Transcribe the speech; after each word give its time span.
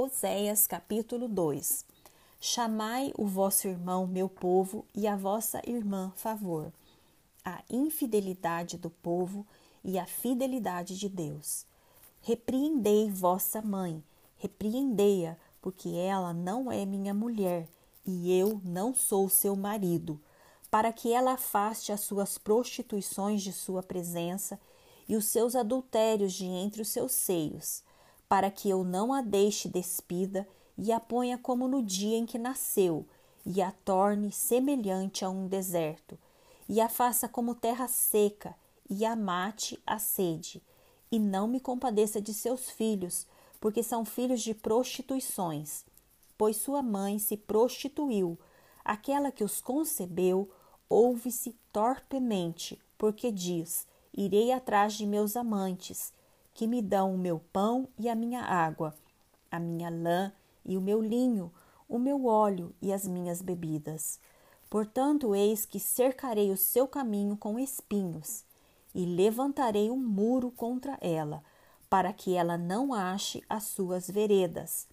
Oséias 0.00 0.64
capítulo 0.68 1.26
2 1.26 1.84
Chamai 2.38 3.12
o 3.18 3.26
vosso 3.26 3.66
irmão, 3.66 4.06
meu 4.06 4.28
povo, 4.28 4.84
e 4.94 5.08
a 5.08 5.16
vossa 5.16 5.60
irmã, 5.68 6.12
favor. 6.14 6.72
A 7.44 7.64
infidelidade 7.68 8.78
do 8.78 8.90
povo 8.90 9.44
e 9.82 9.98
a 9.98 10.06
fidelidade 10.06 10.96
de 10.96 11.08
Deus. 11.08 11.66
Repreendei 12.20 13.10
vossa 13.10 13.60
mãe, 13.60 14.00
repreendei-a, 14.36 15.36
porque 15.60 15.88
ela 15.88 16.32
não 16.32 16.70
é 16.70 16.86
minha 16.86 17.12
mulher, 17.12 17.66
e 18.06 18.32
eu 18.32 18.60
não 18.64 18.94
sou 18.94 19.28
seu 19.28 19.56
marido, 19.56 20.20
para 20.70 20.92
que 20.92 21.12
ela 21.12 21.32
afaste 21.32 21.90
as 21.90 22.02
suas 22.02 22.38
prostituições 22.38 23.42
de 23.42 23.52
sua 23.52 23.82
presença 23.82 24.60
e 25.08 25.16
os 25.16 25.24
seus 25.24 25.56
adultérios 25.56 26.34
de 26.34 26.44
entre 26.44 26.82
os 26.82 26.88
seus 26.88 27.10
seios 27.10 27.82
para 28.28 28.50
que 28.50 28.68
eu 28.68 28.84
não 28.84 29.12
a 29.12 29.22
deixe 29.22 29.68
despida 29.68 30.46
e 30.76 30.92
a 30.92 31.00
ponha 31.00 31.38
como 31.38 31.66
no 31.66 31.82
dia 31.82 32.16
em 32.16 32.26
que 32.26 32.38
nasceu, 32.38 33.06
e 33.44 33.62
a 33.62 33.72
torne 33.72 34.30
semelhante 34.30 35.24
a 35.24 35.30
um 35.30 35.48
deserto, 35.48 36.18
e 36.68 36.80
a 36.80 36.88
faça 36.88 37.28
como 37.28 37.54
terra 37.54 37.88
seca, 37.88 38.54
e 38.88 39.04
a 39.04 39.16
mate 39.16 39.80
a 39.86 39.98
sede, 39.98 40.62
e 41.10 41.18
não 41.18 41.48
me 41.48 41.58
compadeça 41.58 42.20
de 42.20 42.32
seus 42.32 42.70
filhos, 42.70 43.26
porque 43.60 43.82
são 43.82 44.04
filhos 44.04 44.42
de 44.42 44.54
prostituições, 44.54 45.84
pois 46.36 46.56
sua 46.56 46.82
mãe 46.82 47.18
se 47.18 47.36
prostituiu, 47.36 48.38
aquela 48.84 49.32
que 49.32 49.42
os 49.42 49.60
concebeu 49.60 50.48
ouve-se 50.88 51.56
torpemente, 51.72 52.80
porque 52.96 53.32
diz: 53.32 53.86
Irei 54.16 54.52
atrás 54.52 54.94
de 54.94 55.06
meus 55.06 55.36
amantes, 55.36 56.12
que 56.58 56.66
me 56.66 56.82
dão 56.82 57.14
o 57.14 57.16
meu 57.16 57.38
pão 57.52 57.86
e 57.96 58.08
a 58.08 58.16
minha 58.16 58.42
água, 58.42 58.92
a 59.48 59.60
minha 59.60 59.88
lã 59.88 60.32
e 60.64 60.76
o 60.76 60.80
meu 60.80 61.00
linho, 61.00 61.52
o 61.88 62.00
meu 62.00 62.26
óleo 62.26 62.74
e 62.82 62.92
as 62.92 63.06
minhas 63.06 63.40
bebidas. 63.40 64.18
Portanto, 64.68 65.36
eis 65.36 65.64
que 65.64 65.78
cercarei 65.78 66.50
o 66.50 66.56
seu 66.56 66.88
caminho 66.88 67.36
com 67.36 67.60
espinhos 67.60 68.42
e 68.92 69.06
levantarei 69.06 69.88
um 69.88 69.96
muro 69.96 70.50
contra 70.50 70.98
ela, 71.00 71.44
para 71.88 72.12
que 72.12 72.34
ela 72.34 72.58
não 72.58 72.92
ache 72.92 73.40
as 73.48 73.62
suas 73.62 74.10
veredas. 74.10 74.88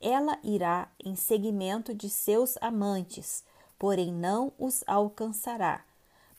Ela 0.00 0.36
irá 0.42 0.90
em 0.98 1.14
seguimento 1.14 1.94
de 1.94 2.10
seus 2.10 2.56
amantes, 2.60 3.44
porém 3.78 4.12
não 4.12 4.52
os 4.58 4.82
alcançará. 4.84 5.84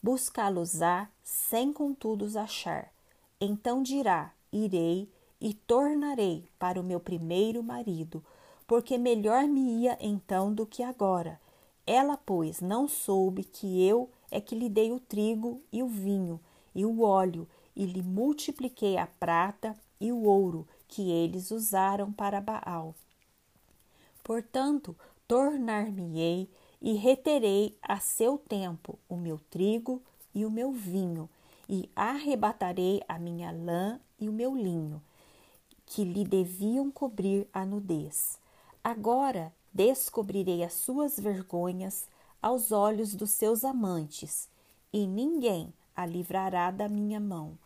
Buscá-los-á 0.02 1.08
sem 1.24 1.72
contudo 1.72 2.26
os 2.26 2.36
achar. 2.36 2.92
Então 3.40 3.82
dirá: 3.82 4.34
irei 4.52 5.08
e 5.40 5.54
tornarei 5.54 6.48
para 6.58 6.80
o 6.80 6.84
meu 6.84 7.00
primeiro 7.00 7.62
marido, 7.62 8.22
porque 8.66 8.98
melhor 8.98 9.44
me 9.48 9.82
ia 9.82 9.96
então 10.00 10.52
do 10.52 10.66
que 10.66 10.82
agora. 10.82 11.40
Ela, 11.86 12.16
pois, 12.16 12.60
não 12.60 12.86
soube 12.86 13.44
que 13.44 13.82
eu 13.82 14.10
é 14.30 14.40
que 14.40 14.54
lhe 14.54 14.68
dei 14.68 14.92
o 14.92 15.00
trigo 15.00 15.60
e 15.72 15.82
o 15.82 15.88
vinho 15.88 16.40
e 16.74 16.84
o 16.84 17.02
óleo, 17.02 17.48
e 17.74 17.84
lhe 17.84 18.02
multipliquei 18.02 18.96
a 18.96 19.06
prata 19.06 19.76
e 20.00 20.12
o 20.12 20.24
ouro 20.24 20.66
que 20.86 21.10
eles 21.10 21.50
usaram 21.50 22.12
para 22.12 22.40
Baal. 22.40 22.94
Portanto, 24.22 24.96
tornar-me-ei 25.26 26.48
e 26.80 26.94
reterei 26.94 27.76
a 27.82 27.98
seu 27.98 28.38
tempo 28.38 28.98
o 29.08 29.16
meu 29.16 29.38
trigo 29.50 30.02
e 30.34 30.44
o 30.44 30.50
meu 30.50 30.72
vinho, 30.72 31.28
e 31.68 31.88
arrebatarei 31.94 33.02
a 33.08 33.18
minha 33.18 33.50
lã 33.50 34.00
e 34.20 34.28
o 34.28 34.32
meu 34.32 34.54
linho, 34.54 35.02
que 35.86 36.04
lhe 36.04 36.24
deviam 36.24 36.90
cobrir 36.90 37.48
a 37.52 37.64
nudez. 37.64 38.38
Agora 38.84 39.52
descobrirei 39.72 40.62
as 40.62 40.74
suas 40.74 41.18
vergonhas 41.18 42.06
aos 42.42 42.72
olhos 42.72 43.14
dos 43.14 43.30
seus 43.30 43.64
amantes, 43.64 44.48
e 44.92 45.06
ninguém 45.06 45.72
a 45.94 46.06
livrará 46.06 46.70
da 46.70 46.88
minha 46.88 47.20
mão. 47.20 47.58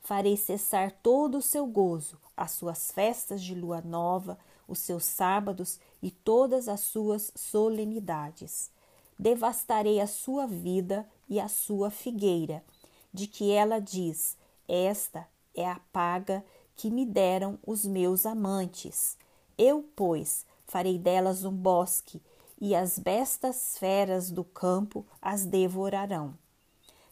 Farei 0.00 0.36
cessar 0.36 0.90
todo 1.02 1.38
o 1.38 1.42
seu 1.42 1.66
gozo, 1.66 2.18
as 2.36 2.52
suas 2.52 2.90
festas 2.90 3.42
de 3.42 3.54
lua 3.54 3.80
nova, 3.80 4.38
os 4.66 4.78
seus 4.80 5.04
sábados 5.04 5.78
e 6.02 6.10
todas 6.10 6.68
as 6.68 6.80
suas 6.80 7.32
solenidades. 7.36 8.70
Devastarei 9.18 10.00
a 10.00 10.06
sua 10.06 10.46
vida 10.46 11.06
e 11.28 11.38
a 11.38 11.46
sua 11.46 11.90
figueira, 11.90 12.64
de 13.12 13.26
que 13.26 13.52
ela 13.52 13.78
diz: 13.78 14.36
Esta 14.66 15.28
é 15.54 15.68
a 15.68 15.80
paga 15.92 16.44
que 16.74 16.90
me 16.90 17.04
deram 17.04 17.58
os 17.66 17.84
meus 17.84 18.26
amantes. 18.26 19.16
Eu, 19.56 19.84
pois, 19.94 20.46
farei 20.66 20.98
delas 20.98 21.44
um 21.44 21.52
bosque, 21.52 22.20
e 22.60 22.74
as 22.74 22.98
bestas 22.98 23.76
feras 23.76 24.30
do 24.30 24.44
campo 24.44 25.04
as 25.20 25.44
devorarão. 25.44 26.34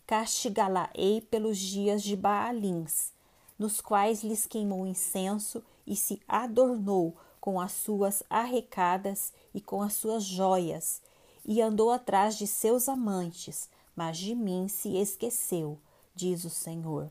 Castigá-la-ei 0.07 1.21
pelos 1.21 1.59
dias 1.59 2.03
de 2.03 2.17
Baalins, 2.17 3.13
nos 3.59 3.81
quais 3.81 4.23
lhes 4.23 4.47
queimou 4.47 4.87
incenso 4.87 5.63
e 5.87 5.97
se 5.97 6.21
adornou 6.27 7.17
com 7.41 7.61
as 7.61 7.73
suas 7.73 8.23
arrecadas 8.31 9.33
e 9.53 9.61
com 9.61 9.83
as 9.83 9.95
suas 9.95 10.25
joias, 10.25 11.03
e 11.45 11.61
andou 11.61 11.91
atrás 11.91 12.37
de 12.37 12.47
seus 12.47 12.89
amantes, 12.89 13.69
mas 13.97 14.19
de 14.19 14.35
mim 14.35 14.69
se 14.69 14.97
esqueceu, 14.97 15.79
diz 16.15 16.45
o 16.45 16.51
Senhor. 16.51 17.11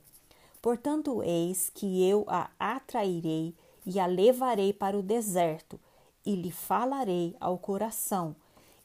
Portanto, 0.61 1.23
eis 1.23 1.69
que 1.73 2.03
eu 2.07 2.25
a 2.27 2.49
atrairei 2.59 3.55
e 3.85 3.99
a 3.99 4.05
levarei 4.05 4.73
para 4.73 4.97
o 4.97 5.01
deserto, 5.01 5.79
e 6.25 6.35
lhe 6.35 6.51
falarei 6.51 7.35
ao 7.39 7.57
coração, 7.57 8.35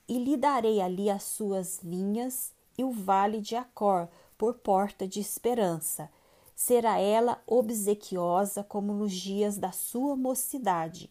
e 0.08 0.18
lhe 0.18 0.36
darei 0.36 0.80
ali 0.80 1.10
as 1.10 1.24
suas 1.24 1.80
vinhas 1.82 2.52
e 2.78 2.84
o 2.84 2.90
vale 2.90 3.40
de 3.40 3.56
Acor 3.56 4.08
por 4.38 4.54
porta 4.54 5.06
de 5.06 5.20
esperança. 5.20 6.10
Será 6.54 6.98
ela 6.98 7.42
obsequiosa 7.46 8.62
como 8.62 8.92
nos 8.92 9.12
dias 9.12 9.58
da 9.58 9.72
sua 9.72 10.14
mocidade, 10.16 11.10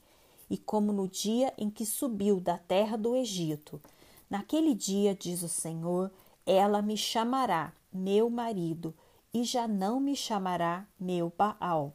e 0.49 0.57
como 0.57 0.93
no 0.93 1.07
dia 1.07 1.53
em 1.57 1.69
que 1.69 1.85
subiu 1.85 2.39
da 2.39 2.57
terra 2.57 2.97
do 2.97 3.15
Egito. 3.15 3.81
Naquele 4.29 4.73
dia, 4.73 5.15
diz 5.15 5.41
o 5.43 5.49
Senhor, 5.49 6.11
ela 6.45 6.81
me 6.81 6.95
chamará 6.95 7.73
meu 7.91 8.29
marido, 8.29 8.93
e 9.33 9.43
já 9.43 9.67
não 9.67 9.99
me 9.99 10.15
chamará 10.15 10.85
meu 10.99 11.33
Baal. 11.35 11.93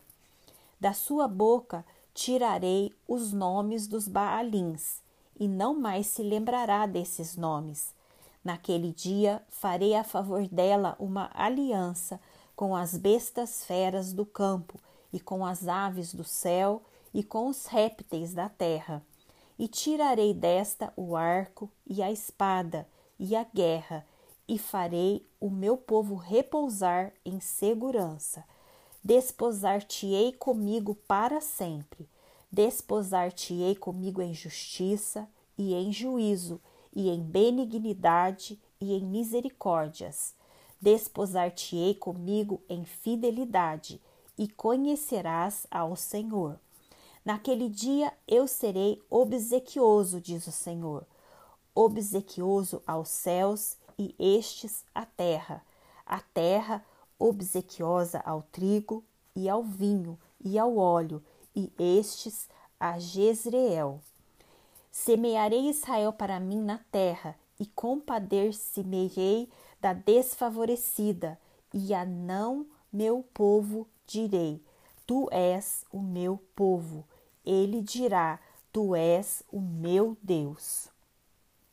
Da 0.81 0.93
sua 0.93 1.29
boca 1.29 1.85
tirarei 2.13 2.93
os 3.07 3.33
nomes 3.33 3.87
dos 3.87 4.09
Baalins, 4.09 5.01
e 5.39 5.47
não 5.47 5.79
mais 5.79 6.09
se 6.09 6.23
lembrará 6.23 6.85
desses 6.85 7.37
nomes. 7.37 7.95
Naquele 8.43 8.93
dia 8.93 9.43
farei 9.49 9.95
a 9.95 10.03
favor 10.03 10.47
dela 10.49 10.97
uma 10.99 11.31
aliança 11.33 12.21
com 12.57 12.75
as 12.75 12.97
bestas 12.97 13.65
feras 13.65 14.13
do 14.13 14.27
campo, 14.27 14.81
e 15.13 15.21
com 15.21 15.47
as 15.47 15.69
aves 15.69 16.13
do 16.13 16.25
céu, 16.25 16.83
e 17.15 17.23
com 17.23 17.49
os 17.49 17.67
répteis 17.67 18.35
da 18.35 18.49
terra. 18.49 19.03
E 19.59 19.69
tirarei 19.69 20.35
desta 20.35 20.93
o 20.97 21.17
arco, 21.17 21.71
e 21.87 22.03
a 22.03 22.11
espada, 22.11 22.87
e 23.19 23.35
a 23.35 23.45
guerra, 23.45 24.05
e 24.49 24.59
farei 24.59 25.25
o 25.39 25.51
meu 25.51 25.77
povo 25.77 26.15
repousar 26.15 27.13
em 27.25 27.39
segurança. 27.39 28.45
Desposar-te-ei 29.05 30.33
comigo 30.33 30.95
para 31.07 31.41
sempre. 31.41 32.09
Desposar-te-ei 32.51 33.77
comigo 33.77 34.23
em 34.23 34.33
justiça 34.33 35.29
e 35.57 35.75
em 35.75 35.93
juízo, 35.93 36.61
e 36.95 37.11
em 37.11 37.21
benignidade 37.21 38.59
e 38.81 38.95
em 38.95 39.05
misericórdias. 39.05 40.35
Desposar-te-ei 40.81 41.95
comigo 41.95 42.63
em 42.69 42.85
fidelidade, 42.85 44.01
e 44.39 44.49
conhecerás 44.49 45.67
ao 45.71 45.97
Senhor. 45.97 46.59
Naquele 47.25 47.69
dia 47.69 48.13
eu 48.27 48.47
serei 48.47 49.03
obsequioso, 49.11 50.21
diz 50.21 50.47
o 50.47 50.53
Senhor, 50.53 51.05
obsequioso 51.75 52.81
aos 52.87 53.09
céus 53.09 53.77
e 53.99 54.15
estes 54.19 54.85
à 54.95 55.05
terra, 55.05 55.63
a 56.07 56.21
terra 56.21 56.85
obsequiosa 57.19 58.21
ao 58.25 58.43
trigo 58.43 59.05
e 59.35 59.49
ao 59.49 59.63
vinho 59.63 60.19
e 60.41 60.59
ao 60.59 60.77
óleo, 60.77 61.23
e 61.55 61.73
estes 61.79 62.49
a 62.79 62.99
Jezreel. 62.99 64.01
Semearei 64.91 65.69
Israel 65.69 66.13
para 66.13 66.39
mim 66.39 66.63
na 66.63 66.79
terra, 66.91 67.35
e 67.61 67.67
compadecer-me-ei 67.67 69.49
da 69.81 69.93
desfavorecida, 69.93 71.39
e 71.75 71.93
a 71.93 72.05
não 72.05 72.67
meu 72.93 73.25
povo 73.35 73.87
direi: 74.07 74.63
Tu 75.07 75.29
és 75.33 75.85
o 75.93 76.01
meu 76.01 76.41
povo. 76.55 77.05
Ele 77.45 77.83
dirá: 77.83 78.39
Tu 78.73 78.95
és 78.95 79.43
o 79.51 79.61
meu 79.61 80.17
Deus. 80.23 80.89